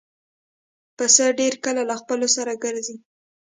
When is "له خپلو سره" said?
1.89-2.51